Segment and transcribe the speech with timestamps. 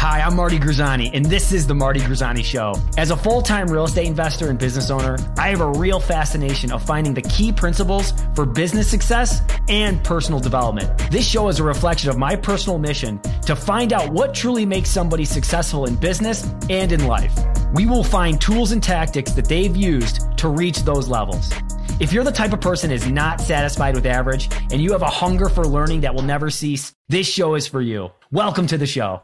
[0.00, 2.72] Hi, I'm Marty Grizzanti, and this is The Marty Grizzanti Show.
[2.96, 6.72] As a full time real estate investor and business owner, I have a real fascination
[6.72, 10.88] of finding the key principles for business success and personal development.
[11.10, 14.88] This show is a reflection of my personal mission to find out what truly makes
[14.88, 17.38] somebody successful in business and in life.
[17.74, 21.52] We will find tools and tactics that they've used to reach those levels.
[22.00, 25.10] If you're the type of person is not satisfied with average and you have a
[25.10, 28.08] hunger for learning that will never cease, this show is for you.
[28.32, 29.20] Welcome to the show.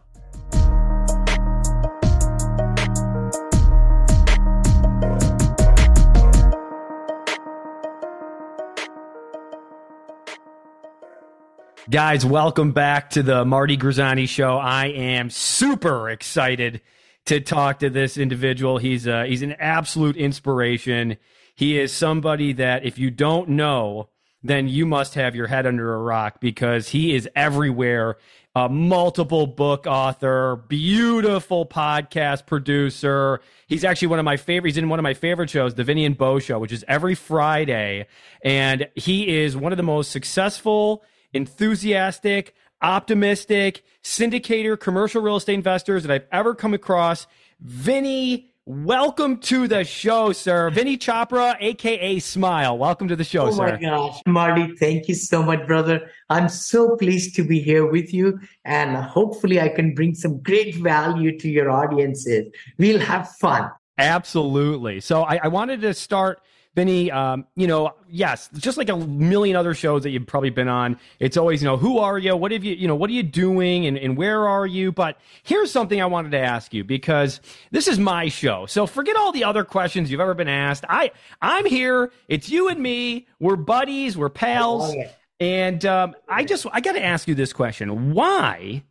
[11.88, 14.56] Guys, welcome back to the Marty Grizzanti show.
[14.56, 16.80] I am super excited
[17.26, 18.78] to talk to this individual.
[18.78, 21.16] He's a, he's an absolute inspiration.
[21.54, 24.08] He is somebody that if you don't know,
[24.42, 28.16] then you must have your head under a rock because he is everywhere.
[28.56, 33.40] A multiple book author, beautiful podcast producer.
[33.68, 34.70] He's actually one of my favorite.
[34.70, 37.14] He's in one of my favorite shows, The Vinney and Bo Show, which is every
[37.14, 38.08] Friday.
[38.42, 46.02] And he is one of the most successful enthusiastic, optimistic, syndicator, commercial real estate investors
[46.04, 47.26] that I've ever come across.
[47.64, 50.70] Vinney, welcome to the show, sir.
[50.70, 52.76] Vinney Chopra, aka Smile.
[52.76, 53.68] Welcome to the show, oh sir.
[53.68, 56.10] Oh my gosh, Marty, thank you so much, brother.
[56.28, 60.76] I'm so pleased to be here with you, and hopefully, I can bring some great
[60.76, 62.46] value to your audiences.
[62.78, 63.70] We'll have fun.
[63.98, 65.00] Absolutely.
[65.00, 66.40] So, I, I wanted to start
[66.76, 70.68] Vinney, um, you know, yes, just like a million other shows that you've probably been
[70.68, 72.36] on, it's always, you know, who are you?
[72.36, 74.92] What have you, you know, what are you doing and, and where are you?
[74.92, 77.40] But here's something I wanted to ask you because
[77.70, 78.66] this is my show.
[78.66, 80.84] So forget all the other questions you've ever been asked.
[80.86, 82.12] I, I'm here.
[82.28, 83.26] It's you and me.
[83.40, 84.18] We're buddies.
[84.18, 84.94] We're pals.
[85.40, 88.12] And um, I just, I got to ask you this question.
[88.12, 88.82] Why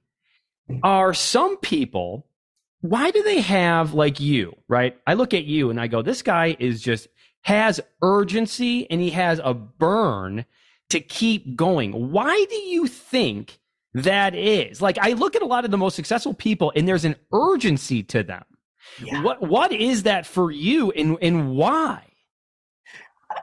[0.81, 2.25] are some people,
[2.81, 4.97] why do they have like you, right?
[5.05, 7.08] I look at you and I go, this guy is just
[7.45, 10.45] has urgency and he has a burn
[10.89, 12.11] to keep going.
[12.11, 13.60] Why do you think
[13.94, 14.82] that is?
[14.82, 18.02] Like I look at a lot of the most successful people and there's an urgency
[18.02, 18.44] to them.
[19.04, 19.22] Yeah.
[19.22, 22.04] What what is that for you and and why?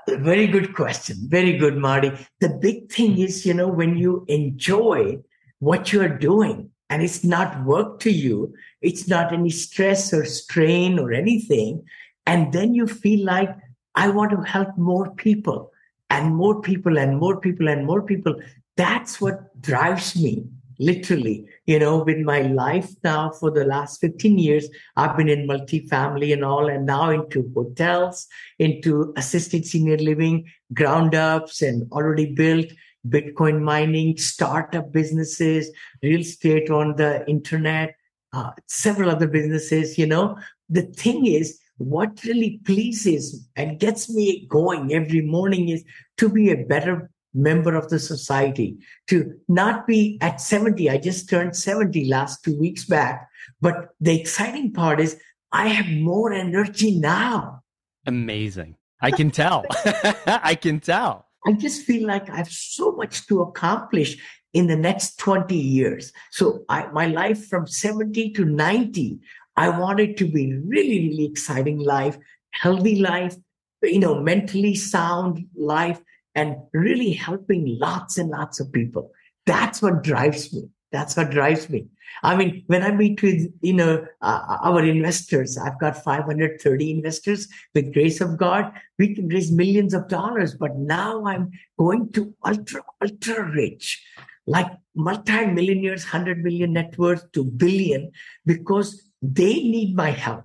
[0.08, 1.16] Very good question.
[1.28, 2.10] Very good, Marty.
[2.40, 5.18] The big thing is, you know, when you enjoy
[5.60, 10.98] what you're doing and it's not work to you, it's not any stress or strain
[10.98, 11.84] or anything.
[12.26, 13.50] And then you feel like
[13.94, 15.70] I want to help more people
[16.10, 18.34] and more people and more people and more people.
[18.76, 20.44] That's what drives me,
[20.78, 21.46] literally.
[21.66, 26.32] You know, with my life now for the last 15 years, I've been in multifamily
[26.32, 28.26] and all, and now into hotels,
[28.58, 32.66] into assisted senior living, ground ups, and already built
[33.06, 35.70] Bitcoin mining, startup businesses,
[36.02, 37.96] real estate on the internet,
[38.32, 39.98] uh, several other businesses.
[39.98, 40.38] You know,
[40.68, 45.84] the thing is, what really pleases and gets me going every morning is
[46.18, 48.76] to be a better member of the society,
[49.08, 50.90] to not be at 70.
[50.90, 53.28] I just turned 70 last two weeks back.
[53.60, 55.18] But the exciting part is
[55.50, 57.62] I have more energy now.
[58.06, 58.76] Amazing.
[59.00, 59.64] I can tell.
[60.26, 61.26] I can tell.
[61.46, 64.16] I just feel like I have so much to accomplish
[64.52, 66.12] in the next 20 years.
[66.30, 69.18] So I, my life from 70 to 90,
[69.56, 72.16] I want it to be really, really exciting life,
[72.52, 73.36] healthy life,
[73.82, 76.00] you know, mentally sound life,
[76.34, 79.10] and really helping lots and lots of people.
[79.44, 80.68] That's what drives me.
[80.92, 81.86] That's what drives me.
[82.22, 87.48] I mean, when I meet with, you know, uh, our investors, I've got 530 investors
[87.74, 88.72] with grace of God.
[88.98, 94.04] We can raise millions of dollars, but now I'm going to ultra, ultra rich,
[94.46, 98.12] like multi-millionaires, 100 million net worth to billion,
[98.44, 100.44] because they need my help.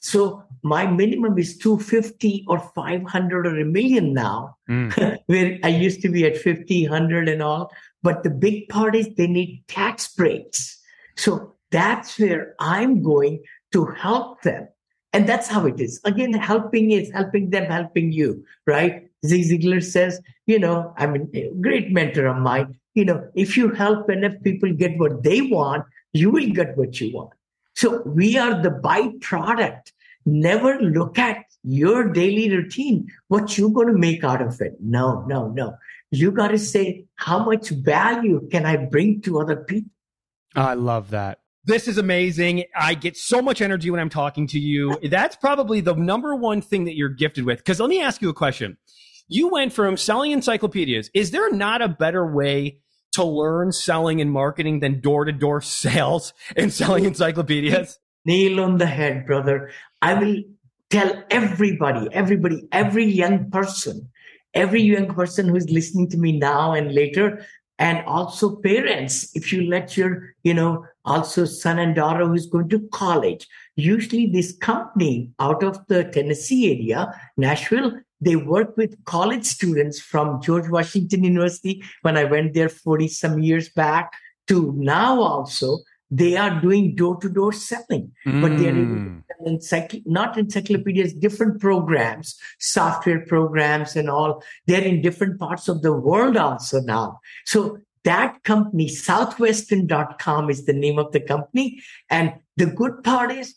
[0.00, 5.18] So my minimum is 250 or 500 or a million now, mm.
[5.26, 7.72] where I used to be at 50, 100 and all.
[8.02, 10.80] But the big part is they need tax breaks.
[11.16, 13.42] So that's where I'm going
[13.72, 14.68] to help them.
[15.12, 16.00] And that's how it is.
[16.04, 19.08] Again, helping is helping them, helping you, right?
[19.26, 23.56] Zig Ziglar says, you know, I mean, a great mentor of mine, you know, if
[23.56, 27.30] you help enough people get what they want, you will get what you want.
[27.74, 29.92] So we are the byproduct.
[30.24, 34.74] Never look at your daily routine, what you're going to make out of it.
[34.80, 35.74] No, no, no.
[36.10, 39.90] You got to say, how much value can I bring to other people?
[40.54, 41.38] I love that.
[41.64, 42.64] This is amazing.
[42.74, 44.98] I get so much energy when I'm talking to you.
[45.08, 47.58] That's probably the number one thing that you're gifted with.
[47.58, 48.76] Because let me ask you a question.
[49.28, 51.08] You went from selling encyclopedias.
[51.14, 52.81] Is there not a better way
[53.12, 57.98] to learn selling and marketing than door to door sales and selling encyclopedias?
[58.24, 59.70] Nail on the head, brother.
[60.00, 60.42] I will
[60.90, 64.08] tell everybody, everybody, every young person,
[64.54, 67.44] every young person who's listening to me now and later,
[67.78, 72.68] and also parents, if you let your, you know, also son and daughter who's going
[72.68, 79.44] to college, usually this company out of the Tennessee area, Nashville, they work with college
[79.44, 84.12] students from George Washington University when I went there 40 some years back
[84.46, 85.78] to now also
[86.10, 88.42] they are doing door-to-door selling mm.
[88.42, 89.22] but they're mm.
[89.46, 95.92] encycl- not encyclopedias different programs software programs and all they're in different parts of the
[95.92, 101.80] world also now so that company southwestern.com is the name of the company
[102.10, 103.54] and the good part is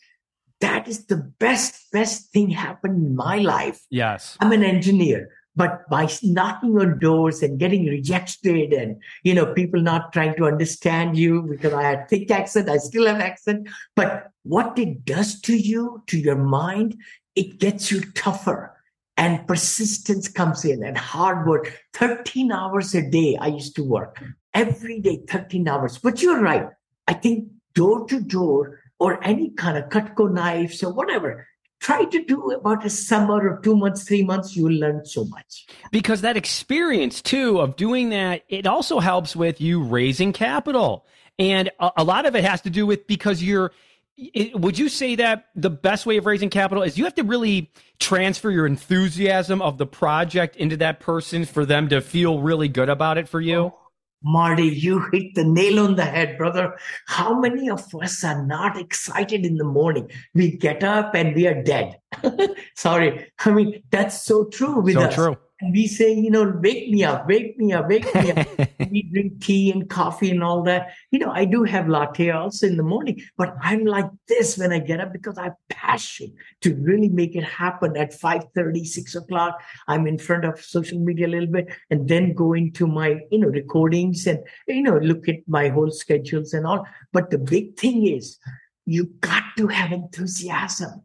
[0.60, 3.80] that is the best best thing happened in my life.
[3.90, 4.36] Yes.
[4.40, 9.80] I'm an engineer but by knocking on doors and getting rejected and you know people
[9.80, 13.68] not trying to understand you because i had thick accent i still have accent.
[13.96, 16.96] But what it does to you to your mind
[17.34, 18.72] it gets you tougher
[19.16, 21.82] and persistence comes in and hard work.
[21.94, 24.22] 13 hours a day i used to work.
[24.52, 25.98] Every day 13 hours.
[25.98, 26.68] But you're right.
[27.08, 31.46] I think door to door or any kind of Cutco knives or whatever
[31.80, 35.24] try to do about a summer or two months, three months, you will learn so
[35.26, 35.66] much.
[35.90, 41.06] Because that experience too of doing that, it also helps with you raising capital.
[41.38, 43.72] And a, a lot of it has to do with because you're,
[44.16, 47.24] it, would you say that the best way of raising capital is you have to
[47.24, 52.68] really transfer your enthusiasm of the project into that person for them to feel really
[52.68, 53.58] good about it for you?
[53.58, 53.85] Oh
[54.22, 56.76] Marty, you hit the nail on the head, brother.
[57.06, 60.10] How many of us are not excited in the morning?
[60.34, 61.98] We get up and we are dead.
[62.74, 63.30] Sorry.
[63.44, 65.14] I mean, that's so true with so us.
[65.14, 65.36] True.
[65.60, 68.46] And we say, you know, wake me up, wake me up, wake me up.
[68.90, 70.92] we drink tea and coffee and all that.
[71.10, 74.70] You know, I do have latte also in the morning, but I'm like this when
[74.70, 78.84] I get up because I have passion to really make it happen at 5 30,
[78.84, 79.58] 6 o'clock.
[79.88, 83.38] I'm in front of social media a little bit and then go into my, you
[83.38, 86.86] know, recordings and, you know, look at my whole schedules and all.
[87.14, 88.36] But the big thing is
[88.84, 91.02] you got to have enthusiasm.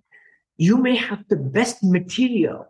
[0.57, 2.67] You may have the best material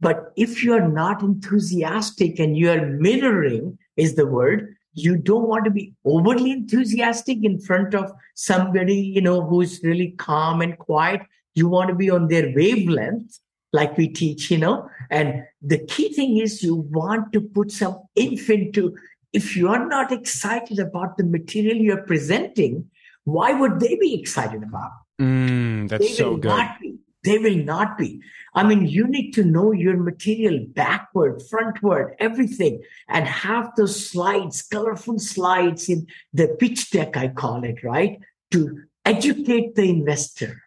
[0.00, 5.70] but if you're not enthusiastic and you're mirroring, is the word, you don't want to
[5.70, 11.22] be overly enthusiastic in front of somebody, you know, who's really calm and quiet.
[11.54, 13.38] You want to be on their wavelength,
[13.72, 14.88] like we teach, you know.
[15.10, 18.96] And the key thing is you want to put some inf into,
[19.32, 22.88] if you're not excited about the material you're presenting,
[23.24, 24.90] why would they be excited about?
[25.20, 26.48] Mm, that's they so good.
[26.48, 26.98] Not be.
[27.24, 28.20] They will not be.
[28.54, 34.62] I mean, you need to know your material backward, frontward, everything, and have those slides,
[34.62, 38.20] colorful slides in the pitch deck, I call it, right?
[38.52, 40.62] To educate the investor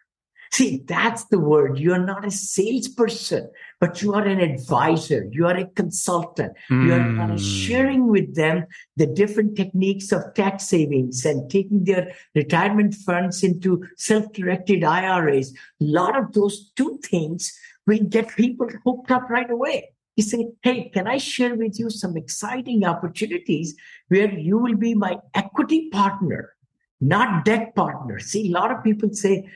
[0.50, 1.78] See, that's the word.
[1.78, 5.28] You're not a salesperson, but you are an advisor.
[5.30, 6.52] You are a consultant.
[6.70, 6.86] Mm.
[6.86, 7.44] You are kind of hmm.
[7.44, 8.66] sharing with them
[8.96, 15.52] the different techniques of tax savings and taking their retirement funds into self-directed IRAs.
[15.80, 19.90] A lot of those two things will get people hooked up right away.
[20.16, 23.76] You say, Hey, can I share with you some exciting opportunities
[24.08, 26.54] where you will be my equity partner?
[27.00, 28.18] not debt partner.
[28.18, 29.48] See, a lot of people say,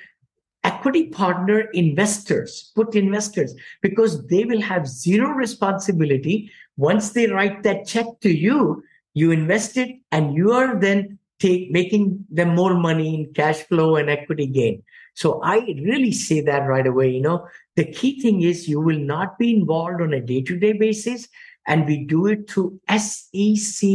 [0.65, 6.51] equity partner investors, put investors, because they will have zero responsibility.
[6.77, 8.83] Once they write that check to you,
[9.15, 13.97] you invest it and you are then take, making them more money in cash flow
[13.97, 14.83] and equity gain.
[15.15, 17.11] So I really say that right away.
[17.11, 20.59] You know, the key thing is you will not be involved on a day to
[20.59, 21.29] day basis
[21.67, 23.89] and we do it through SEC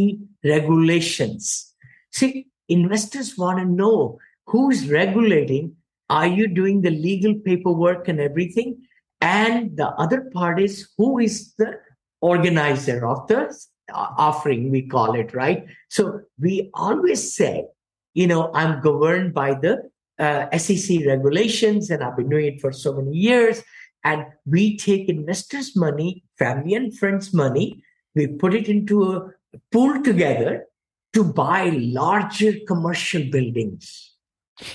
[0.44, 1.74] regulations.
[2.12, 5.76] See, investors want to know who's regulating
[6.10, 8.88] are you doing the legal paperwork and everything?
[9.22, 11.80] And the other part is who is the
[12.22, 13.54] organizer of the
[13.92, 15.66] offering, we call it, right?
[15.90, 17.66] So we always say,
[18.14, 22.72] you know, I'm governed by the uh, SEC regulations and I've been doing it for
[22.72, 23.64] so many years.
[24.04, 27.84] And we take investors' money, family and friends' money,
[28.16, 29.32] we put it into a
[29.72, 30.66] pool together
[31.14, 34.17] to buy larger commercial buildings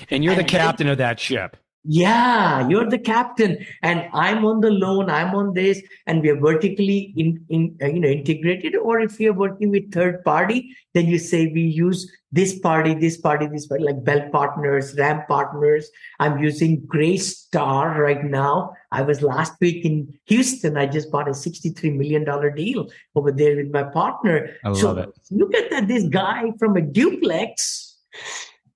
[0.09, 1.57] and you're the captain of that ship.
[1.85, 5.09] Yeah, you're the captain, and I'm on the loan.
[5.09, 8.77] I'm on this, and we are vertically in, in uh, you know integrated.
[8.77, 13.17] Or if you're working with third party, then you say we use this party, this
[13.17, 15.89] party, this party, like Bell Partners, Ram Partners.
[16.21, 18.71] I'm using Greystar right now.
[18.93, 20.77] I was last week in Houston.
[20.77, 22.23] I just bought a $63 million
[22.55, 24.55] deal over there with my partner.
[24.63, 25.09] I love so it.
[25.31, 25.89] Look at that.
[25.89, 27.97] This guy from a duplex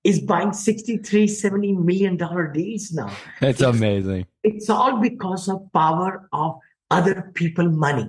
[0.08, 3.12] is buying 63 70 million dollar deals now.
[3.40, 4.26] That's it's amazing.
[4.42, 6.58] it's all because of power of
[6.90, 8.08] other people money.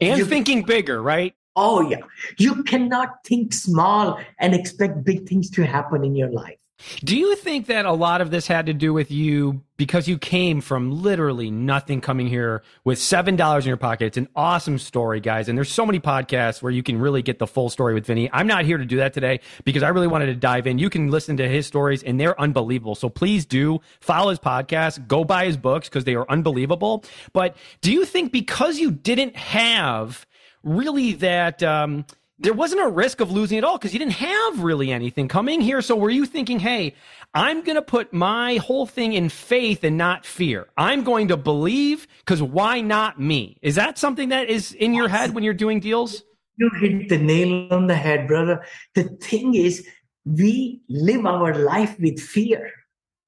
[0.00, 1.34] And you, thinking bigger right?
[1.54, 2.02] Oh yeah.
[2.36, 6.58] You cannot think small and expect big things to happen in your life
[7.04, 10.18] do you think that a lot of this had to do with you because you
[10.18, 14.06] came from literally nothing coming here with $7 in your pocket?
[14.06, 15.48] It's an awesome story, guys.
[15.48, 18.28] And there's so many podcasts where you can really get the full story with Vinney.
[18.32, 20.78] I'm not here to do that today because I really wanted to dive in.
[20.78, 22.96] You can listen to his stories and they're unbelievable.
[22.96, 27.04] So please do follow his podcast, go buy his books because they are unbelievable.
[27.32, 30.26] But do you think because you didn't have
[30.64, 32.04] really that, um,
[32.38, 35.60] there wasn't a risk of losing at all because you didn't have really anything coming
[35.60, 35.80] here.
[35.80, 36.94] So were you thinking, hey,
[37.32, 40.66] I'm going to put my whole thing in faith and not fear?
[40.76, 43.58] I'm going to believe because why not me?
[43.62, 46.22] Is that something that is in your head when you're doing deals?
[46.56, 48.64] You hit the nail on the head, brother.
[48.94, 49.86] The thing is,
[50.24, 52.72] we live our life with fear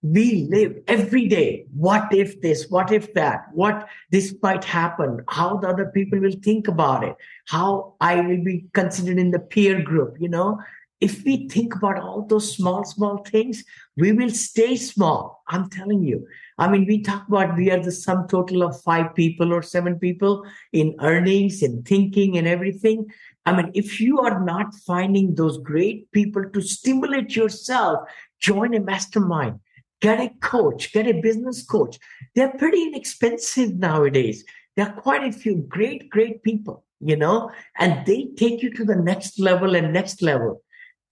[0.02, 1.66] we live every day.
[1.74, 2.66] What if this?
[2.68, 3.46] What if that?
[3.52, 5.24] What this might happen?
[5.28, 7.16] How the other people will think about it?
[7.46, 10.16] How I will be considered in the peer group?
[10.20, 10.60] You know,
[11.00, 13.64] if we think about all those small, small things,
[13.96, 15.42] we will stay small.
[15.48, 16.26] I'm telling you.
[16.58, 19.98] I mean, we talk about we are the sum total of five people or seven
[19.98, 23.06] people in earnings and thinking and everything.
[23.44, 28.08] I mean, if you are not finding those great people to stimulate yourself,
[28.40, 29.60] join a mastermind
[30.06, 31.98] get a coach, get a business coach.
[32.34, 34.44] They're pretty inexpensive nowadays.
[34.76, 38.84] There are quite a few great, great people, you know, and they take you to
[38.84, 40.62] the next level and next level.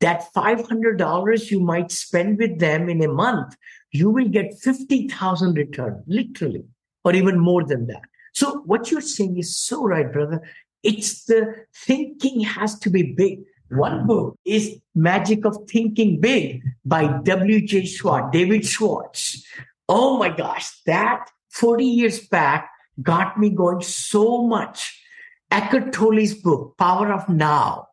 [0.00, 3.56] That $500 you might spend with them in a month,
[3.90, 6.64] you will get 50,000 return, literally,
[7.04, 8.02] or even more than that.
[8.32, 10.40] So what you're saying is so right, brother.
[10.84, 13.40] It's the thinking has to be big.
[13.74, 17.86] One book is Magic of Thinking Big by W.J.
[17.86, 19.44] Schwartz, David Schwartz.
[19.88, 22.70] Oh my gosh, that 40 years back
[23.02, 25.02] got me going so much.
[25.50, 27.88] Eckhart Tolle's book, Power of Now,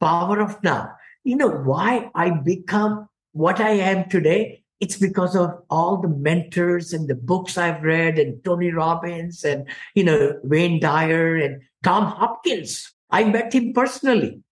[0.00, 0.92] Power of Now.
[1.24, 4.62] You know why I become what I am today?
[4.78, 9.66] It's because of all the mentors and the books I've read and Tony Robbins and,
[9.96, 12.92] you know, Wayne Dyer and Tom Hopkins.
[13.10, 14.43] I met him personally.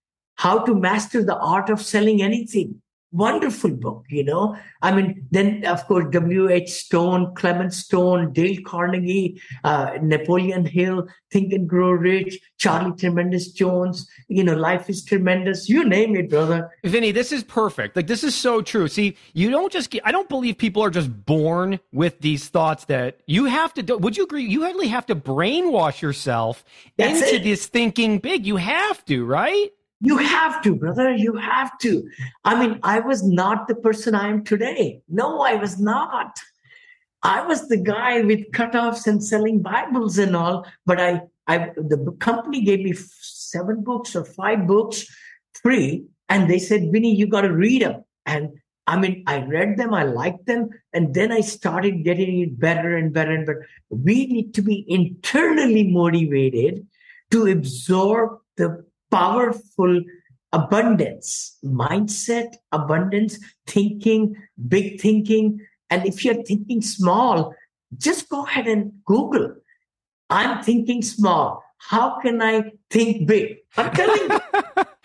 [0.42, 2.82] How to Master the Art of Selling Anything.
[3.12, 4.56] Wonderful book, you know.
[4.80, 6.68] I mean, then of course, W.H.
[6.68, 14.10] Stone, Clement Stone, Dale Carnegie, uh, Napoleon Hill, Think and Grow Rich, Charlie Tremendous Jones,
[14.26, 15.68] you know, Life is Tremendous.
[15.68, 16.72] You name it, brother.
[16.84, 17.94] Vinney, this is perfect.
[17.94, 18.88] Like, this is so true.
[18.88, 22.86] See, you don't just get, I don't believe people are just born with these thoughts
[22.86, 23.96] that you have to do.
[23.96, 24.42] Would you agree?
[24.42, 26.64] You really have to brainwash yourself
[26.96, 27.44] That's into it.
[27.44, 28.44] this thinking big.
[28.44, 29.70] You have to, right?
[30.04, 31.14] You have to, brother.
[31.14, 32.08] You have to.
[32.44, 35.00] I mean, I was not the person I am today.
[35.08, 36.40] No, I was not.
[37.22, 40.66] I was the guy with cutoffs and selling Bibles and all.
[40.84, 45.06] But I, I, the company gave me seven books or five books
[45.62, 48.50] free, and they said, "Vinney, you got to read them." And
[48.88, 52.96] I mean, I read them, I liked them, and then I started getting it better
[52.96, 53.68] and better and better.
[53.88, 56.84] We need to be internally motivated
[57.30, 60.00] to absorb the powerful
[60.52, 64.34] abundance mindset, abundance thinking,
[64.68, 65.60] big thinking.
[65.90, 67.54] And if you're thinking small,
[67.96, 69.54] just go ahead and Google.
[70.30, 71.62] I'm thinking small.
[71.78, 73.58] How can I think big?
[73.76, 74.40] I'm telling you.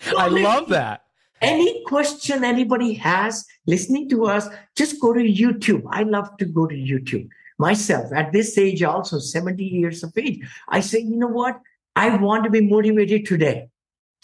[0.16, 1.02] I love that.
[1.40, 5.82] Any question anybody has listening to us, just go to YouTube.
[5.90, 10.40] I love to go to YouTube myself at this age, also 70 years of age.
[10.68, 11.60] I say, you know what?
[11.94, 13.68] I want to be motivated today.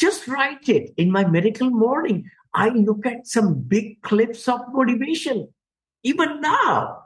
[0.04, 2.30] Just write it in my miracle morning.
[2.52, 5.48] I look at some big clips of motivation.
[6.02, 7.04] Even now,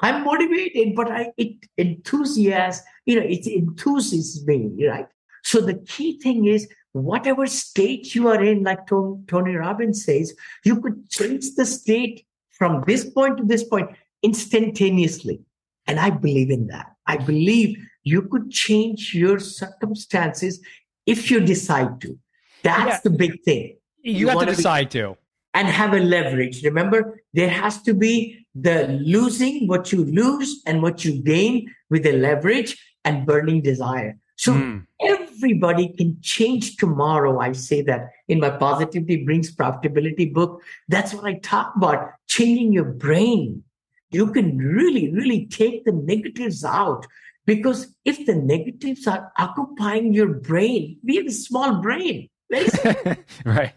[0.00, 5.06] I'm motivated, but I it enthusiasm, you know, it enthuses me, right?
[5.44, 6.66] So the key thing is
[7.10, 10.34] whatever state you are in, like Tony Robbins says,
[10.64, 13.88] you could change the state from this point to this point
[14.24, 15.38] instantaneously.
[15.86, 16.86] And I believe in that.
[17.06, 20.60] I believe you could change your circumstances
[21.06, 22.18] if you decide to.
[22.62, 23.00] That's yeah.
[23.04, 23.76] the big thing.
[24.02, 25.16] You, you have to decide be, to.
[25.54, 26.64] And have a leverage.
[26.64, 32.04] Remember, there has to be the losing what you lose and what you gain with
[32.04, 34.18] the leverage and burning desire.
[34.36, 34.86] So mm.
[35.00, 37.38] everybody can change tomorrow.
[37.38, 40.62] I say that in my Positivity Brings Profitability book.
[40.88, 43.62] That's what I talk about changing your brain.
[44.10, 47.06] You can really, really take the negatives out
[47.46, 52.28] because if the negatives are occupying your brain, we have a small brain.
[53.44, 53.72] right.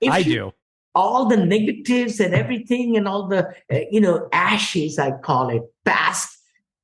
[0.00, 0.52] If I do.
[0.94, 5.62] All the negatives and everything and all the uh, you know ashes i call it
[5.84, 6.36] past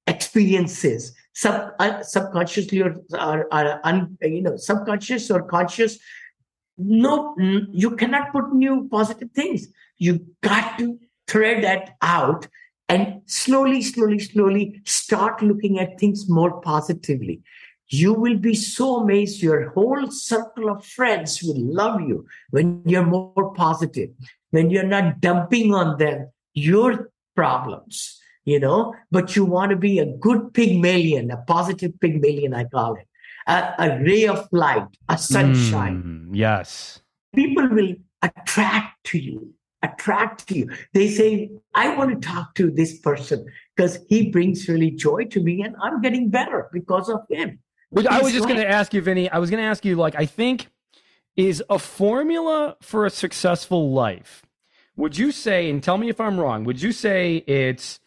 [0.07, 1.12] experiences.
[1.35, 5.99] Sub uh, subconsciously or, or, or un, you know subconscious or conscious
[6.79, 7.35] no
[7.73, 9.67] you cannot put new positive things.
[9.99, 12.47] You got to thread that out
[12.88, 17.43] and slowly slowly slowly start looking at things more positively
[17.88, 19.43] you will be so amazed.
[19.43, 24.11] Your whole circle of friends will love you when you're more positive,
[24.50, 29.99] when you're not dumping on them your problems, you know, but you want to be
[30.00, 33.07] a good Pygmalion, a positive Pygmalion, I call it,
[33.47, 36.02] a, a ray of light, a sunshine.
[36.02, 37.00] Mm, yes.
[37.35, 39.52] People will attract to you,
[39.83, 40.71] attract to you.
[40.95, 45.43] They say, I want to talk to this person because he brings really joy to
[45.43, 47.59] me and I'm getting better because of him.
[47.90, 49.28] Which I was just going to ask you, Vinney.
[49.31, 50.69] I was going to ask you, like, I think
[51.37, 54.45] is a formula for a successful life.
[54.97, 58.00] Would you say, and tell me if I'm wrong, would you say it's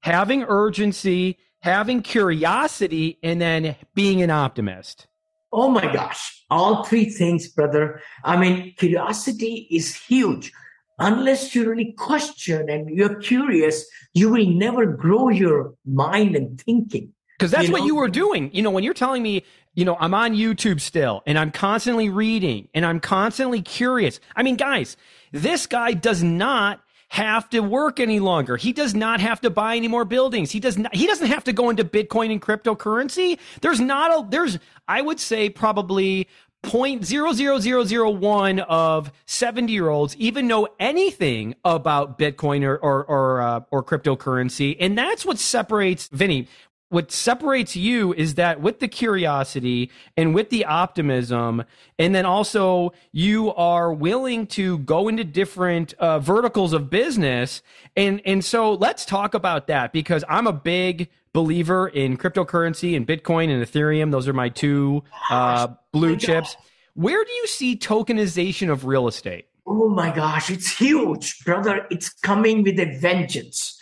[0.00, 5.08] having urgency, having curiosity, and then being an optimist?
[5.52, 8.00] Oh my gosh, all three things, brother.
[8.24, 10.52] I mean, curiosity is huge.
[10.98, 17.12] Unless you really question and you're curious, you will never grow your mind and thinking.
[17.38, 17.86] Because that's you what know?
[17.86, 18.50] you were doing.
[18.52, 22.08] You know, when you're telling me, you know, I'm on YouTube still and I'm constantly
[22.08, 24.20] reading and I'm constantly curious.
[24.34, 24.96] I mean, guys,
[25.32, 28.56] this guy does not have to work any longer.
[28.56, 30.50] He does not have to buy any more buildings.
[30.50, 33.38] He does not, he doesn't have to go into Bitcoin and cryptocurrency.
[33.60, 36.26] There's not a, there's, I would say probably
[36.62, 42.64] point zero zero zero zero one of 70 year olds even know anything about Bitcoin
[42.64, 44.76] or, or, or, uh, or cryptocurrency.
[44.80, 46.48] And that's what separates Vinney
[46.88, 51.64] what separates you is that with the curiosity and with the optimism
[51.98, 57.62] and then also you are willing to go into different uh, verticals of business.
[57.96, 63.06] And and so let's talk about that because i'm a big believer in cryptocurrency and
[63.06, 64.10] bitcoin and ethereum.
[64.10, 66.56] Those are my two uh, blue chips.
[66.94, 69.46] Where do you see tokenization of real estate?
[69.66, 71.86] Oh my gosh it's huge brother.
[71.90, 73.78] It's coming with a vengeance.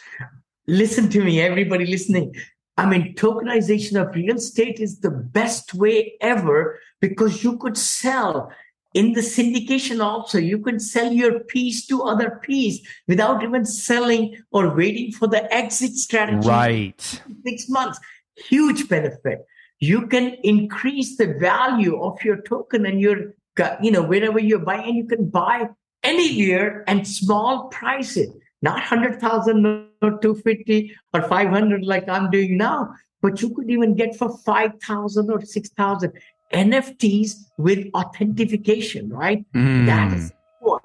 [0.66, 2.34] Listen to me everybody listening
[2.76, 8.52] I mean, tokenization of real estate is the best way ever because you could sell
[8.94, 10.38] in the syndication also.
[10.38, 15.52] You could sell your piece to other piece without even selling or waiting for the
[15.54, 16.48] exit strategy.
[16.48, 17.20] Right.
[17.44, 18.00] Six months.
[18.36, 19.46] Huge benefit.
[19.78, 23.34] You can increase the value of your token and your,
[23.82, 25.68] you know, wherever you're buying, you can buy
[26.02, 28.30] anywhere and small price it
[28.64, 34.16] not 100,000 or 250 or 500 like I'm doing now, but you could even get
[34.16, 36.12] for 5,000 or 6,000
[36.52, 39.44] NFTs with authentication, right?
[39.52, 39.86] Mm.
[39.86, 40.82] That is what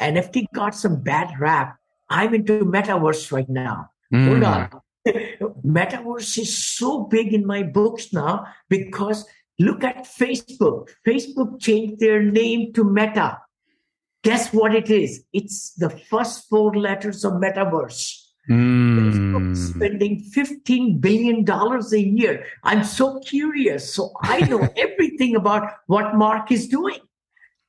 [0.00, 1.76] NFT got some bad rap.
[2.08, 3.90] I'm into metaverse right now.
[4.12, 4.28] Mm.
[4.28, 4.70] Hold on.
[5.66, 9.26] metaverse is so big in my books now because
[9.58, 10.90] look at Facebook.
[11.06, 13.38] Facebook changed their name to Meta.
[14.22, 15.24] Guess what it is?
[15.32, 18.25] It's the first four letters of metaverse.
[18.48, 19.56] Mm.
[19.56, 22.44] spending $15 billion a year.
[22.62, 23.92] I'm so curious.
[23.92, 27.00] So I know everything about what Mark is doing.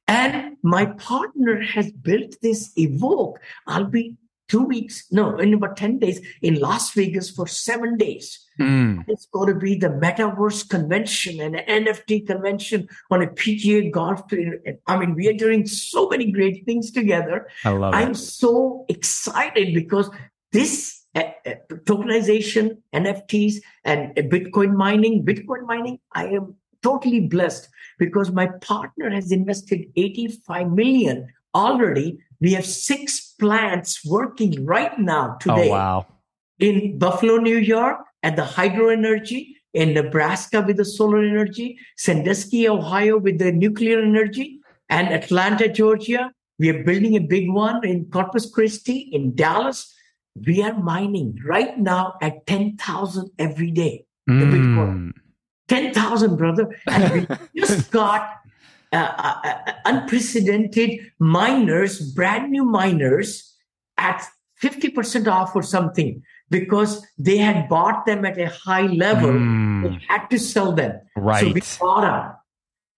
[0.07, 3.39] And my partner has built this Evoke.
[3.65, 4.15] I'll be
[4.47, 8.45] two weeks, no, in about 10 days in Las Vegas for seven days.
[8.59, 9.03] Mm.
[9.07, 14.23] It's going to be the metaverse convention and an NFT convention on a PGA golf.
[14.87, 17.49] I mean, we are doing so many great things together.
[17.65, 18.15] I love I'm it.
[18.15, 20.09] so excited because
[20.51, 21.55] this uh, uh,
[21.85, 29.09] tokenization, NFTs, and uh, Bitcoin mining, Bitcoin mining, I am totally blessed because my partner
[29.09, 32.19] has invested 85 million already.
[32.39, 35.69] We have six plants working right now today.
[35.69, 36.05] Oh, wow.
[36.59, 42.67] In Buffalo, New York, at the hydro energy, in Nebraska with the solar energy, Sandusky,
[42.67, 46.31] Ohio with the nuclear energy, and Atlanta, Georgia.
[46.59, 49.93] We are building a big one in Corpus Christi, in Dallas.
[50.45, 54.05] We are mining right now at 10,000 every day.
[54.27, 54.53] The mm.
[54.53, 55.11] Bitcoin.
[55.67, 56.75] 10,000, brother.
[56.87, 58.29] And we just got
[58.93, 63.55] uh, uh, uh, unprecedented miners, brand new miners
[63.97, 64.23] at
[64.61, 69.31] 50% off or something because they had bought them at a high level.
[69.31, 69.83] Mm.
[69.83, 70.99] They had to sell them.
[71.15, 71.41] Right.
[71.41, 72.33] So we bought them.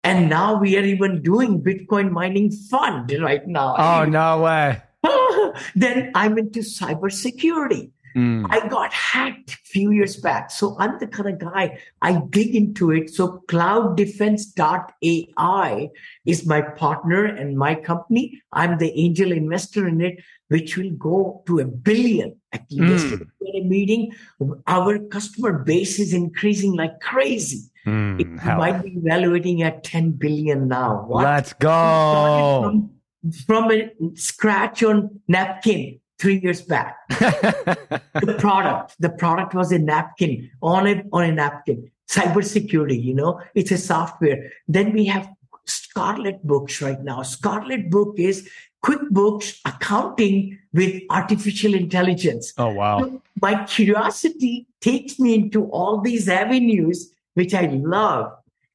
[0.04, 3.76] And now we are even doing Bitcoin mining fund right now.
[3.78, 4.82] Oh, no way.
[5.76, 7.92] Then I'm into cybersecurity.
[8.16, 8.48] Mm.
[8.50, 10.50] I got hacked a few years back.
[10.50, 13.12] So I'm the kind of guy I dig into it.
[13.12, 15.90] So clouddefense.ai
[16.26, 18.42] is my partner and my company.
[18.52, 22.36] I'm the angel investor in it, which will go to a billion.
[22.52, 22.90] Actually, Mm.
[22.90, 24.12] yesterday had a meeting.
[24.66, 27.70] Our customer base is increasing like crazy.
[27.86, 31.04] Mm, It might be evaluating at 10 billion now.
[31.08, 31.24] What?
[31.24, 32.90] Let's go.
[33.46, 36.98] From, a scratch on napkin three years back.
[37.10, 41.92] the product, the product was a napkin on a on a napkin.
[42.10, 44.52] Cybersecurity, you know, it's a software.
[44.68, 45.30] Then we have
[45.66, 47.22] Scarlet Books right now.
[47.22, 48.50] Scarlet Book is
[48.84, 52.54] QuickBooks accounting with artificial intelligence.
[52.58, 53.00] oh, wow.
[53.00, 58.32] So my curiosity takes me into all these avenues, which I love.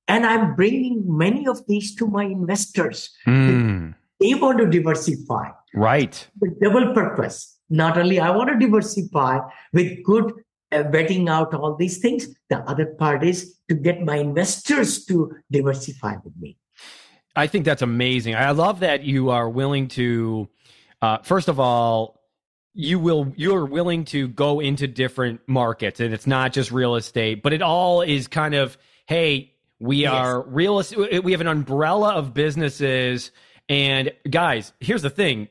[0.06, 3.10] And I'm bringing many of these to my investors.
[3.26, 6.28] Mm, They want to diversify right.
[6.40, 7.58] with double purpose.
[7.70, 9.40] Not only I want to diversify
[9.72, 10.32] with good
[10.72, 15.32] uh, vetting out all these things, the other part is to get my investors to
[15.50, 16.56] diversify with me.
[17.36, 18.36] I think that's amazing.
[18.36, 20.48] I love that you are willing to,
[21.02, 22.20] uh, first of all,
[22.74, 27.42] you will you're willing to go into different markets, and it's not just real estate,
[27.42, 30.12] but it all is kind of hey, we Yes.
[30.12, 31.22] are real estate.
[31.22, 33.30] We have an umbrella of businesses,
[33.68, 35.48] and guys, here's the thing.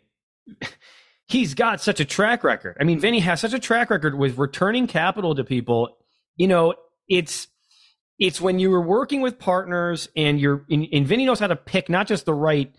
[1.25, 2.77] He's got such a track record.
[2.79, 5.97] I mean, Vinney has such a track record with returning capital to people.
[6.35, 6.73] You know,
[7.07, 7.47] it's
[8.19, 11.55] it's when you were working with partners and you're and, and Vinney knows how to
[11.55, 12.73] pick not just the right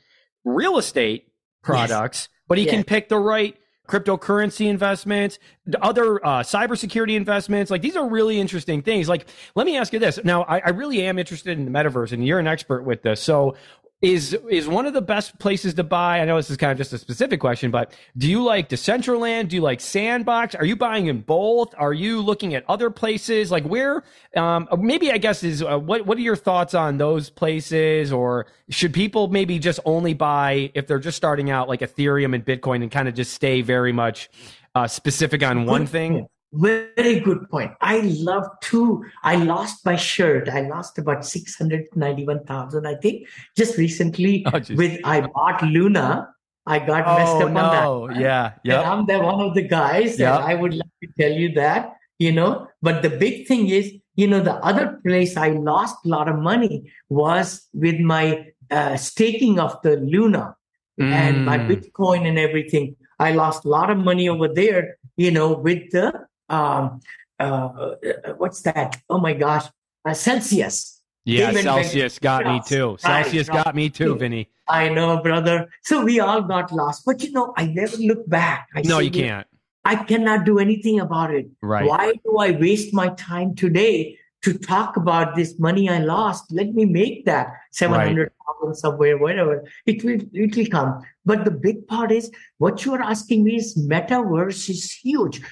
[0.45, 2.73] real estate products, but he Yeah.
[2.73, 3.57] can pick the right
[3.89, 5.39] cryptocurrency investments,
[5.83, 7.71] other uh, cybersecurity investments.
[7.71, 9.09] Like these are really interesting things.
[9.09, 10.19] Like, let me ask you this.
[10.25, 13.23] Now, I, I really am interested in the metaverse, and you're an expert with this.
[13.23, 13.57] So,
[14.03, 16.21] is is one of the best places to buy?
[16.21, 19.49] I know this is kind of just a specific question, but do you like Decentraland?
[19.49, 20.55] Do you like Sandbox?
[20.55, 21.75] Are you buying in both?
[21.79, 23.51] Are you looking at other places?
[23.51, 24.03] Like where?
[24.37, 28.13] Um, maybe I guess is uh, what what are your thoughts on those places?
[28.13, 32.45] Or should people maybe just only buy if they're just starting out, like Ethereum and
[32.45, 34.29] Bitcoin, and kind of just stay very much
[34.75, 36.27] uh, specific on one thing?
[36.57, 37.73] Very good point.
[37.81, 39.05] I love to.
[39.25, 40.49] I lost my shirt.
[40.49, 44.47] I lost about six hundred ninety-one thousand, I think, just recently.
[44.53, 46.29] Oh, with I bought Luna.
[46.67, 48.09] I got messed Oh up on no!
[48.09, 48.21] that.
[48.21, 48.91] Yeah, And yeah.
[48.91, 50.35] I'm the one of the guys, Yep.
[50.35, 52.69] and I would like to tell you that, you know.
[52.81, 56.39] But the big thing is, you know, the other place I lost a lot of
[56.39, 60.57] money was with my uh, staking of the Luna
[60.99, 61.69] and my Mm.
[61.69, 62.95] Bitcoin and everything.
[63.19, 66.13] I lost a lot of money over there, you know, with the
[66.49, 67.01] um,
[67.39, 67.95] uh,
[68.37, 69.01] what's that?
[69.09, 69.67] Oh my gosh,
[70.05, 71.03] uh, Celsius.
[71.25, 72.97] Yeah, David Celsius got me too.
[73.01, 73.65] Celsius right.
[73.65, 74.49] got me too, Vinney.
[74.69, 75.69] I know, brother.
[75.83, 78.69] So we all got lost, but you know, I never look back.
[78.75, 79.47] I No, you can't.
[79.85, 81.47] I cannot do anything about it.
[81.63, 81.87] Right.
[81.87, 86.51] Why do I waste my time today to talk about this money I lost?
[86.53, 89.65] Let me make that seven hundred thousand somewhere, whatever.
[89.85, 91.03] It will it will come.
[91.27, 95.43] But the big part is what you are asking me is metaverse is huge.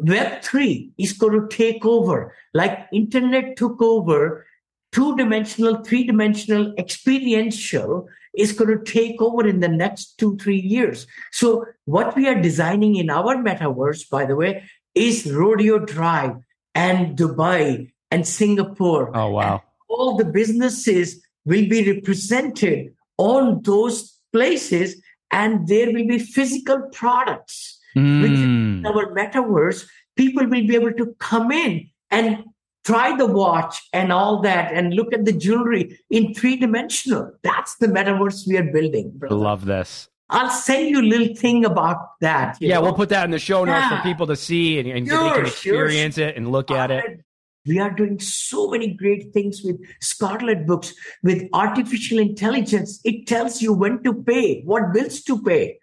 [0.00, 4.46] Web three is going to take over, like internet took over.
[4.92, 10.60] Two dimensional, three dimensional, experiential is going to take over in the next two, three
[10.60, 11.06] years.
[11.32, 16.36] So, what we are designing in our metaverse, by the way, is Rodeo Drive
[16.74, 19.16] and Dubai and Singapore.
[19.16, 19.62] Oh wow.
[19.88, 25.00] All the businesses will be represented on those places,
[25.30, 27.75] and there will be physical products.
[27.96, 28.80] Mm.
[28.80, 32.44] In our metaverse, people will be able to come in and
[32.84, 37.32] try the watch and all that and look at the jewelry in three dimensional.
[37.42, 39.12] That's the metaverse we are building.
[39.14, 39.34] I brother.
[39.34, 40.08] love this.
[40.28, 42.58] I'll send you a little thing about that.
[42.60, 42.82] Yeah, know.
[42.82, 43.96] we'll put that in the show notes Yeah.
[43.96, 45.46] for people to see and, and they Sure, can sure,
[45.86, 47.20] experience it and look at it.
[47.64, 53.00] We are doing so many great things with Scarlet Books, with artificial intelligence.
[53.04, 55.78] It tells you when to pay, what bills to pay.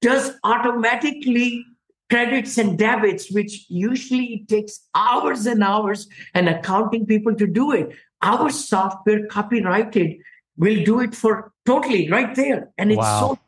[0.00, 1.64] Does automatically
[2.10, 7.72] credits and debits, which usually it takes hours and hours and accounting people to do
[7.72, 7.96] it.
[8.20, 10.16] Our software copyrighted
[10.56, 12.70] will do it for totally right there.
[12.76, 13.20] And it's Wow.
[13.20, 13.38] so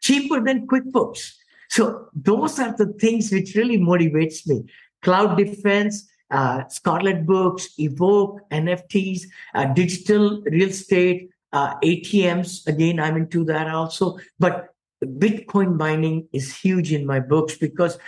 [0.00, 1.34] cheaper than QuickBooks.
[1.68, 4.64] So those are the things which really motivates me.
[5.02, 9.22] Cloud defense, uh, Scarlet Books, Evoke, NFTs,
[9.54, 12.66] uh, digital real estate, uh, ATMs.
[12.66, 14.18] Again, I'm into that also.
[14.38, 14.69] But
[15.06, 17.98] Bitcoin mining is huge in my books because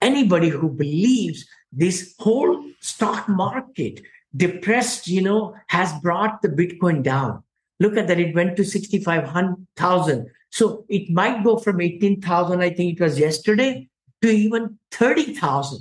[0.00, 4.02] anybody who believes this whole stock market
[4.36, 7.42] depressed, you know, has brought the Bitcoin down.
[7.80, 8.20] Look at that.
[8.20, 10.26] It went to 65,000.
[10.50, 13.88] So it might go from 18,000, I think it was yesterday,
[14.22, 15.80] to even 30,000.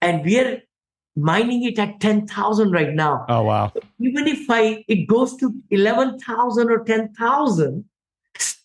[0.00, 0.62] And we are
[1.16, 3.26] mining it at 10,000 right now.
[3.28, 3.72] Oh, wow.
[4.00, 7.84] Even if I, it goes to 11,000 or 10,000,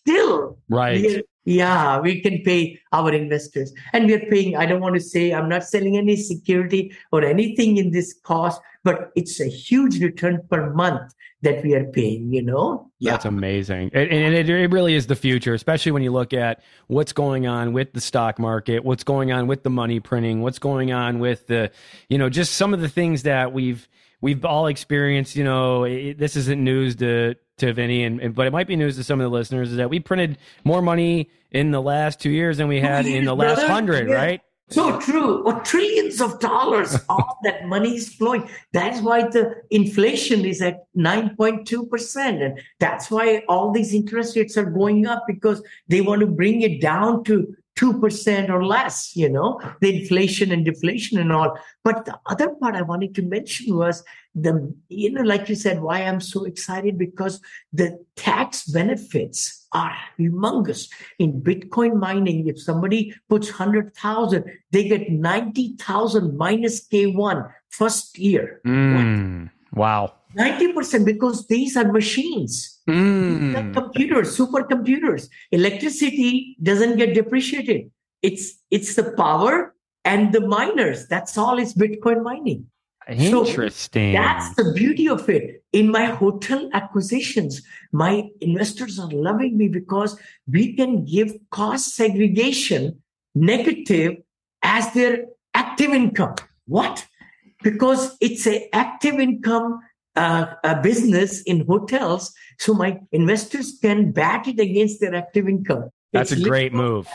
[0.06, 1.24] still, right.
[1.46, 3.74] Yeah, we can pay our investors.
[3.92, 7.22] And we are paying, I don't want to say, I'm not selling any security or
[7.22, 12.32] anything in this cost, but it's a huge return per month that we are paying,
[12.32, 12.90] you know?
[12.98, 13.12] Yeah.
[13.12, 13.90] That's amazing.
[13.92, 17.46] And, and it, it, really is the future, especially when you look at what's going
[17.46, 21.18] on with the stock market, what's going on with the money printing, what's going on
[21.18, 21.70] with the,
[22.08, 23.88] you know, just some of the things that we've,
[24.20, 28.46] we've all experienced, you know, it, this isn't news to, to Vinney, and, and, but
[28.46, 31.30] it might be news to some of the listeners is that we printed more money
[31.50, 34.14] in the last two years than we had in the last hundred, yeah.
[34.14, 34.40] right?
[34.70, 35.42] So true.
[35.44, 38.48] Or trillions of dollars, all that money is flowing.
[38.72, 42.44] That's why the inflation is at 9.2%.
[42.44, 46.62] And that's why all these interest rates are going up because they want to bring
[46.62, 51.58] it down to 2% or less, you know, the inflation and deflation and all.
[51.82, 55.82] But the other part I wanted to mention was the, you know, like you said,
[55.82, 57.40] why I'm so excited because
[57.72, 60.88] the tax benefits are humongous.
[61.18, 68.60] In Bitcoin mining, if somebody puts 100,000, they get 90,000 minus K1 first year.
[68.64, 70.14] Mm, wow.
[70.36, 72.80] 90% because these are machines.
[72.88, 73.72] Mm.
[73.72, 75.28] computers, supercomputers.
[75.50, 77.90] Electricity doesn't get depreciated.
[78.22, 81.06] It's it's the power and the miners.
[81.08, 82.66] That's all is Bitcoin mining.
[83.08, 84.14] Interesting.
[84.14, 85.62] So that's the beauty of it.
[85.72, 87.62] In my hotel acquisitions,
[87.92, 93.02] my investors are loving me because we can give cost segregation
[93.34, 94.16] negative
[94.62, 96.34] as their active income.
[96.66, 97.06] What?
[97.62, 99.80] Because it's a active income
[100.16, 105.90] uh, a business in hotels so my investors can bat it against their active income.
[106.12, 107.08] That's it's a great move.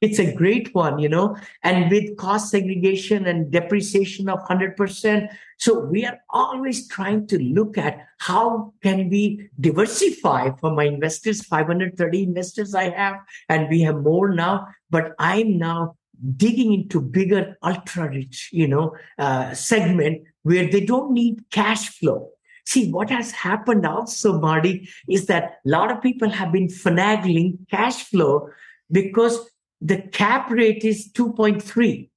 [0.00, 5.28] It's a great one, you know, and with cost segregation and depreciation of 100%.
[5.58, 11.44] So we are always trying to look at how can we diversify for my investors,
[11.44, 13.16] 530 investors I have,
[13.48, 15.96] and we have more now, but I'm now
[16.36, 22.30] digging into bigger ultra rich, you know, uh, segment where they don't need cash flow
[22.66, 27.58] See, what has happened also, Marty, is that a lot of people have been finagling
[27.70, 28.50] cash flow
[28.90, 29.48] because
[29.80, 32.08] the cap rate is 2.3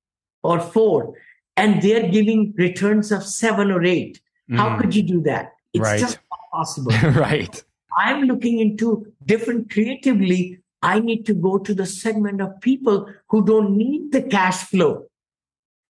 [0.44, 1.14] or 4,
[1.58, 4.22] and they're giving returns of 7 or 8.
[4.50, 4.58] Mm.
[4.58, 5.54] How could you do that?
[5.74, 6.00] It's right.
[6.00, 6.92] just not possible.
[7.20, 7.64] right.
[7.98, 10.60] I'm looking into different creatively.
[10.82, 15.08] I need to go to the segment of people who don't need the cash flow,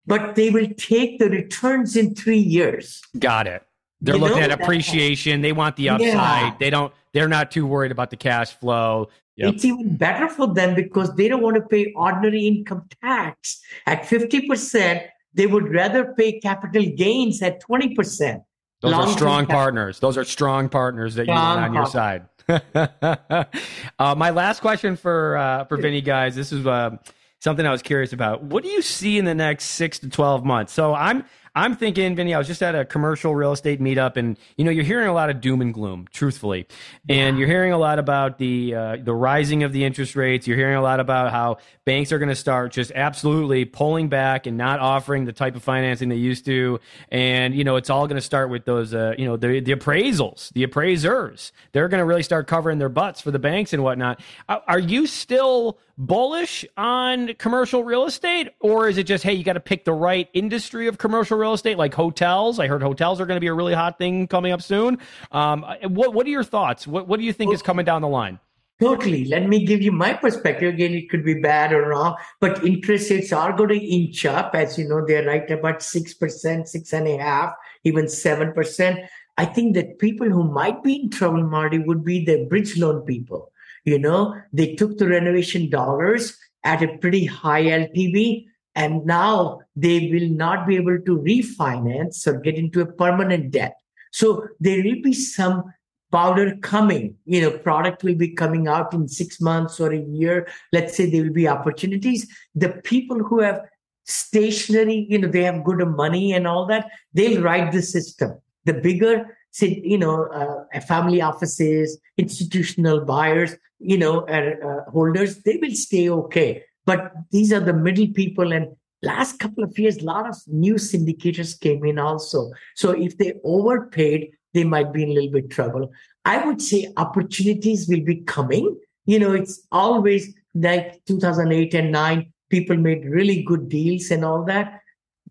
[0.06, 3.02] but they will take the returns in three years.
[3.18, 3.64] Got it.
[4.02, 5.42] They're you looking at appreciation.
[5.42, 6.08] They want the upside.
[6.08, 6.56] Yeah.
[6.60, 6.94] They don't.
[7.16, 9.08] They're not too worried about the cash flow.
[9.38, 9.54] Yep.
[9.54, 14.06] It's even better for them because they don't want to pay ordinary income tax at
[14.06, 15.04] fifty percent.
[15.34, 18.44] They would rather pay capital gains at twenty percent.
[18.82, 20.02] Those are strong partners.
[20.02, 22.26] Those are strong partners that strong you want on your side.
[23.98, 26.36] uh, my last question for uh, for Vinney, guys.
[26.36, 26.98] This is uh,
[27.40, 28.44] something I was curious about.
[28.44, 30.74] What do you see in the next six to twelve months?
[30.74, 31.24] So I'm
[31.56, 34.72] I'm thinking, Vinney, I was just at a commercial real estate meetup, and you know,
[34.72, 36.68] you're hearing a lot of doom and gloom, truthfully,
[37.08, 40.48] and you're hearing a lot about the uh, the rising of the interest rates.
[40.48, 44.48] You're hearing a lot about how banks are going to start just absolutely pulling back
[44.48, 48.06] and not offering the type of financing they used to, and you know, it's all
[48.08, 51.54] going to start with those, uh, you know, the the appraisals, the appraisers.
[51.72, 54.20] They're going to really start covering their butts for the banks and whatnot.
[54.50, 59.54] Are you still bullish on commercial real estate, or is it just hey, you got
[59.54, 62.60] to pick the right industry of commercial real estate, like hotels?
[62.60, 65.00] I heard hotels are going to be a really hot thing coming up soon.
[65.32, 66.88] Um, what what are your thoughts?
[66.88, 68.40] What what do you think is coming down the line?
[68.82, 69.24] Totally.
[69.26, 70.74] Let me give you my perspective.
[70.74, 74.54] Again, it could be bad or wrong, but interest rates are going to inch up.
[74.54, 77.54] As you know, they're right about 6%, six and a half,
[77.86, 79.08] even 7%.
[79.38, 83.06] I think that people who might be in trouble, Marty, would be the bridge loan
[83.06, 83.54] people
[83.86, 90.10] you know, they took the renovation dollars at a pretty high LTV, and now they
[90.12, 93.76] will not be able to refinance or get into a permanent debt.
[94.12, 95.74] So there will be some
[96.12, 97.16] powder coming.
[97.26, 100.48] You know, product will be coming out in six months or a year.
[100.72, 102.28] Let's say there will be opportunities.
[102.54, 103.62] The people who have
[104.06, 108.40] stationary, you know, they have good money and all that, they'll ride the system.
[108.66, 115.58] The bigger you know, uh, family offices, institutional buyers, you know, uh, uh, holders, they
[115.62, 116.64] will stay okay.
[116.86, 118.54] But these are the middle people.
[118.54, 122.52] And last couple of years, a lot of new syndicators came in also.
[122.76, 125.92] So if they overpaid, they might be in a little bit trouble.
[126.24, 128.78] I would say opportunities will be coming.
[129.06, 134.44] You know, it's always like 2008 and 9, people made really good deals and all
[134.46, 134.80] that.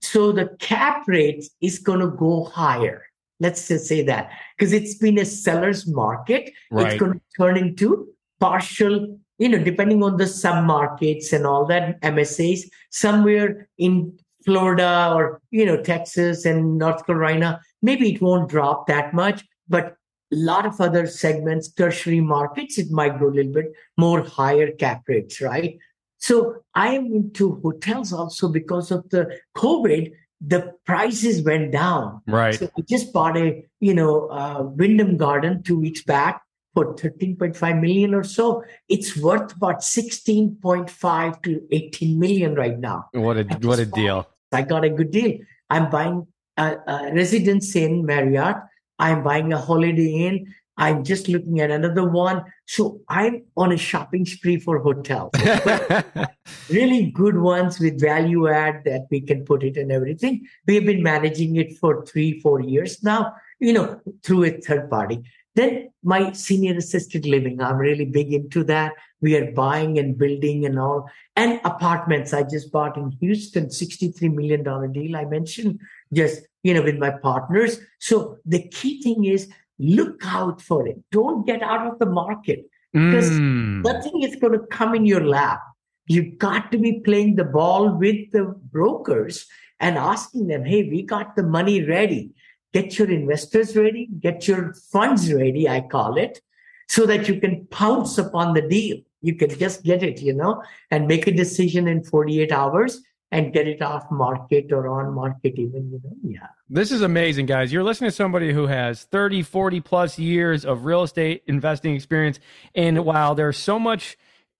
[0.02, 3.06] So the cap rate is going to go higher.
[3.40, 6.52] Let's just say that because it's been a seller's market.
[6.70, 6.92] Right.
[6.92, 11.66] It's going to turn into partial, you know, depending on the sub markets and all
[11.66, 18.48] that MSAs, somewhere in Florida or, you know, Texas and North Carolina, maybe it won't
[18.48, 19.96] drop that much, but
[20.33, 24.72] a lot of other segments, tertiary markets, it might go a little bit more higher
[24.72, 25.76] cap rates, right?
[26.16, 30.11] So I am into hotels also because of the COVID.
[30.40, 32.22] The prices went down.
[32.26, 32.54] Right.
[32.54, 36.40] So I just bought a, you know, uh, Wyndham Garden two weeks back
[36.74, 38.64] for 13.5 million or so.
[38.88, 43.06] It's worth about 16.5 to 18 million right now.
[43.12, 44.28] What a what a deal!
[44.52, 45.38] I got a good deal.
[45.70, 48.56] I'm buying a, a Residence Inn Marriott.
[48.98, 50.54] I'm buying a Holiday Inn.
[50.76, 52.44] I'm just looking at another one.
[52.66, 55.30] So I'm on a shopping spree for hotels.
[56.68, 60.46] really good ones with value add that we can put it and everything.
[60.66, 64.90] We have been managing it for three, four years now, you know, through a third
[64.90, 65.22] party.
[65.54, 68.92] Then my senior assisted living, I'm really big into that.
[69.20, 71.08] We are buying and building and all.
[71.36, 74.62] And apartments, I just bought in Houston, $63 million
[74.92, 75.80] deal I mentioned,
[76.12, 77.78] just, you know, with my partners.
[78.00, 80.98] So the key thing is look out for it.
[81.10, 83.82] Don't get out of the market because mm.
[83.82, 85.60] nothing is going to come in your lap.
[86.06, 89.46] You've got to be playing the ball with the brokers
[89.80, 92.32] and asking them, hey, we got the money ready.
[92.74, 96.42] Get your investors ready, get your funds ready, I call it,
[96.88, 98.98] so that you can pounce upon the deal.
[99.22, 103.00] You can just get it, you know, and make a decision in 48 hours
[103.34, 106.16] and get it off market or on market even you know?
[106.22, 106.46] Yeah.
[106.68, 107.72] This is amazing guys.
[107.72, 112.38] You're listening to somebody who has 30 40 plus years of real estate investing experience
[112.74, 114.16] and while there's so much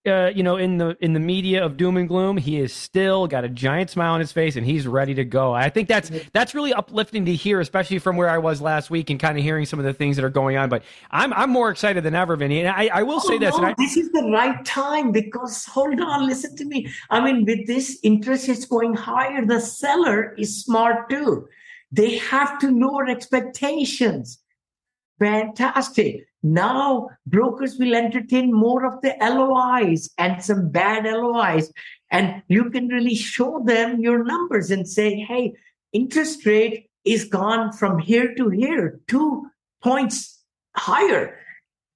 [0.07, 3.27] uh, you know, in the in the media of doom and gloom, he is still
[3.27, 5.55] got a giant smile on his face and he's ready to go.
[5.55, 9.09] I think that's that's really uplifting to hear, especially from where I was last week
[9.09, 10.69] and kind of hearing some of the things that are going on.
[10.69, 12.59] But I'm I'm more excited than ever, Vinney.
[12.61, 13.57] And I, I will say oh, this.
[13.57, 16.87] No, I, this is the right time because hold on, listen to me.
[17.11, 21.49] I mean, with this interest is going higher, the seller is smart too.
[21.91, 24.39] They have to lower expectations.
[25.19, 26.27] Fantastic.
[26.43, 31.73] Now brokers will entertain more of the LOIs and some bad LOIs.
[32.11, 35.55] And you can really show them your numbers and say, hey,
[35.93, 39.47] interest rate is gone from here to here, two
[39.83, 40.43] points
[40.77, 41.39] higher.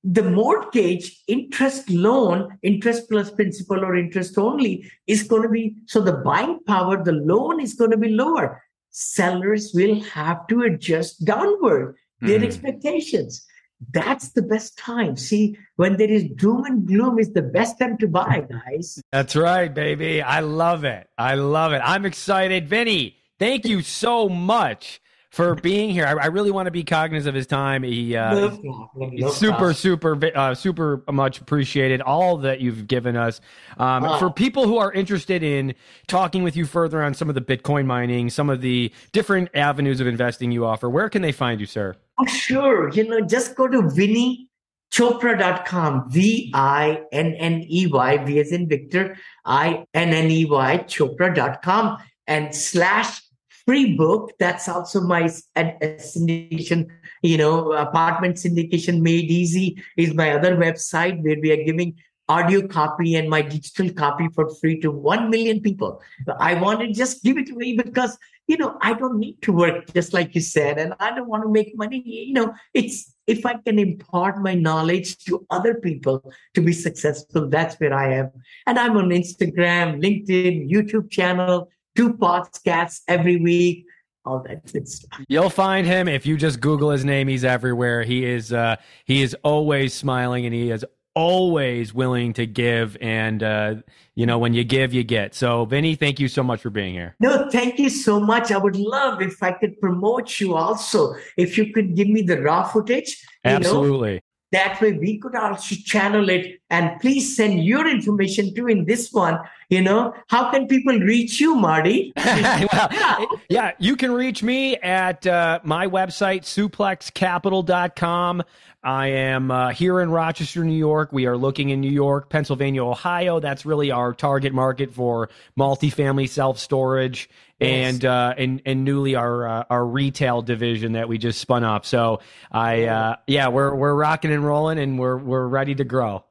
[0.04, 6.00] The mortgage interest loan, interest plus principal or interest only, is going to be so
[6.00, 8.62] the buying power, the loan is going to be lower.
[8.90, 12.44] Sellers will have to adjust downward their mm.
[12.44, 13.46] expectations
[13.92, 15.16] that's the best time.
[15.16, 19.00] See, when there is doom and gloom, is the best time to buy, guys.
[19.12, 20.20] That's right, baby.
[20.20, 21.08] I love it.
[21.16, 21.80] I love it.
[21.84, 22.68] I'm excited.
[22.68, 25.00] Vinney, thank you so much
[25.30, 26.06] for being here.
[26.06, 27.82] I, I, really want to be cognizant of his time.
[27.82, 33.40] He uh, no, super, super, uh, super much appreciated all that you've given us.
[33.76, 34.18] Um, wow.
[34.18, 35.74] For people who are interested in
[36.06, 40.00] talking with you further on some of the Bitcoin mining, some of the different avenues
[40.00, 41.94] of investing you offer, where can they find you, sir?
[42.18, 42.90] Oh, sure.
[42.90, 44.48] You know, just go to Vinney
[44.92, 50.44] Chopra.com, V I N N E Y, V as in Victor, I N N E
[50.46, 53.20] Y, Chopra.com, and slash
[53.66, 54.32] free book.
[54.38, 56.86] That's also my syndication,
[57.22, 61.94] you know, apartment syndication made easy is my other website where we are giving
[62.30, 66.00] audio copy and my digital copy for free to 1 million people.
[66.38, 68.16] I want to just give it away because,
[68.48, 71.44] you know, I don't need to work just like you said, and I don't want
[71.44, 72.02] to make money.
[72.04, 77.48] You know, it's if I can impart my knowledge to other people to be successful,
[77.48, 78.30] that's where I am.
[78.66, 83.84] And I'm on Instagram, LinkedIn, YouTube channel, two podcasts every week.
[84.24, 85.20] All that stuff.
[85.28, 87.28] You'll find him if you just Google his name.
[87.28, 88.02] He's everywhere.
[88.02, 88.52] He is.
[88.52, 90.84] Uh, he is always smiling, and he is
[91.18, 92.96] always willing to give.
[93.00, 93.74] And uh,
[94.14, 95.34] you know, when you give, you get.
[95.34, 97.16] So, Vinney, thank you so much for being here.
[97.18, 98.52] No, thank you so much.
[98.52, 101.14] I would love if I could promote you also.
[101.36, 103.24] If you could give me the raw footage.
[103.44, 104.14] Absolutely.
[104.14, 104.20] Know,
[104.52, 109.12] that way we could also channel it and please send your information too in this
[109.12, 109.38] one
[109.70, 112.14] You know, how can people reach you, Marty?
[112.16, 113.24] well, yeah.
[113.50, 113.72] yeah.
[113.78, 118.42] you can reach me at uh, my website, suplexcapital.com.
[118.82, 121.12] I am uh, here in Rochester, New York.
[121.12, 123.40] We are looking in New York, Pennsylvania, Ohio.
[123.40, 125.28] That's really our target market for
[125.58, 127.28] multifamily self storage.
[127.60, 127.94] Yes.
[127.94, 131.84] And uh, and and newly our uh, our retail division that we just spun up.
[131.84, 132.20] So
[132.52, 136.24] I uh, yeah we're we're rocking and rolling and we're we're ready to grow.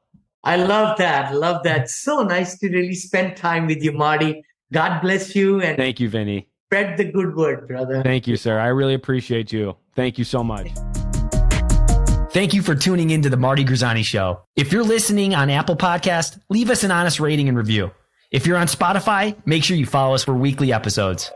[0.43, 1.35] I love that.
[1.35, 1.89] Love that.
[1.89, 4.45] So nice to really spend time with you, Marty.
[4.71, 6.47] God bless you and thank you, Vinney.
[6.67, 8.01] Spread the good word, brother.
[8.03, 8.59] Thank you, sir.
[8.59, 9.75] I really appreciate you.
[9.95, 10.69] Thank you so much.
[12.31, 14.41] Thank you for tuning into the Marty Grizzanti Show.
[14.55, 17.91] If you're listening on Apple Podcast, leave us an honest rating and review.
[18.29, 21.31] If you're on Spotify, make sure you follow us for weekly episodes.